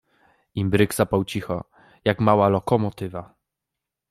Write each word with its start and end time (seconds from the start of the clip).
Imbryk 0.55 0.93
sapał 0.93 1.23
cicho, 1.25 1.63
jak 2.05 2.19
mała 2.21 2.49
lokomo 2.49 2.91
tywa. 2.91 3.33